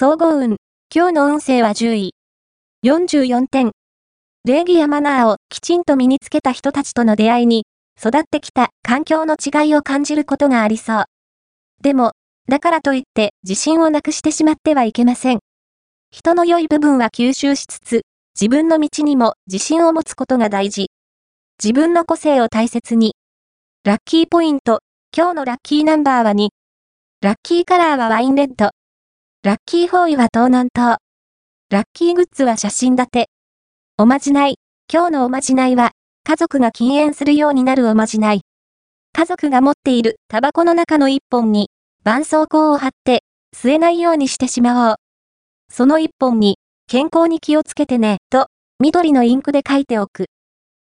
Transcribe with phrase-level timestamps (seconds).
[0.00, 0.58] 総合運。
[0.94, 2.14] 今日の運勢は10位。
[2.86, 3.72] 44点。
[4.44, 7.64] 礼儀やマナーをきちんと身につけた人たちとの出会いに、
[7.98, 11.04] 育ってきた環境の違いを感じることがありそう。
[11.82, 12.12] でも、
[12.48, 15.40] だからといって自信をなくしてしまってはいけません。
[16.12, 18.02] 人の良い部分は吸収しつつ、
[18.40, 20.92] 自分の道にも自信を持つことが大事。
[21.60, 23.16] 自分の個性を大切に。
[23.82, 24.78] ラッキーポイント。
[25.12, 26.50] 今日のラッキーナンバーは2。
[27.20, 28.77] ラッキーカラーはワインレッド。
[29.44, 30.96] ラッキーフォーイは東南東。
[31.70, 33.30] ラッキーグッズは写真立て。
[33.96, 34.56] おまじない。
[34.92, 35.92] 今日のおまじないは、
[36.24, 38.40] 家族が禁煙するようになるおまじない。
[39.12, 41.70] 家族が持っているタバコの中の一本に、
[42.04, 43.22] 絆創膏を貼って、
[43.56, 44.96] 吸えないようにしてしまおう。
[45.72, 46.58] その一本に、
[46.88, 48.48] 健康に気をつけてね、と、
[48.80, 50.26] 緑のインクで書いておく。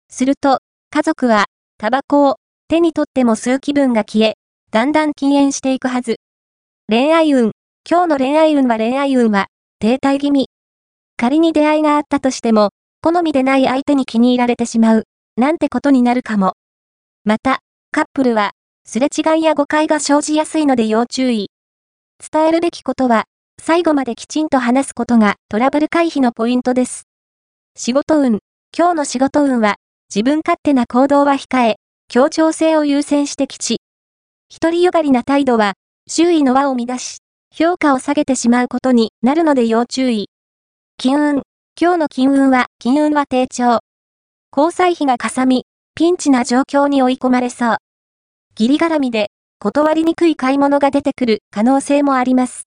[0.09, 0.58] すると、
[0.89, 1.45] 家族は、
[1.77, 4.34] タバコを手に取っても吸う気分が消え、
[4.72, 6.16] だんだん禁煙していくはず。
[6.88, 7.52] 恋愛運。
[7.91, 9.48] 今日の恋愛運は恋愛運は、
[9.79, 10.47] 停滞気味。
[11.17, 12.70] 仮に出会いがあったとしても、
[13.02, 15.05] 好みでない相手に気に入られてしまう、
[15.38, 16.53] なんてことになるかも。
[17.23, 18.52] また、カップルは、
[18.86, 21.49] すれ違いや誤解が生じやすいので要注意。
[22.31, 23.23] 伝えるべきことは、
[23.59, 27.08] 最後まできちんと話すことがトラブル回避のポイントです。
[27.75, 28.38] 仕事運。
[28.77, 29.77] 今日の仕事運は、
[30.14, 31.77] 自分勝手な行動は控え、
[32.08, 33.81] 協調性を優先して吉。
[34.61, 35.73] 独りよがりな態度は、
[36.08, 37.17] 周囲の輪を乱し、
[37.59, 40.30] 評価を下げてしまうことになるので要注意。
[40.97, 41.42] 金運。
[41.78, 43.80] 今日の金運は、金運は低調。
[44.55, 47.77] 交際費がかさみ、ピンチな状況に追い込まれそう。
[48.55, 52.58] ギリ絡みで、断りにくい買い物が出てくる可能性もあります。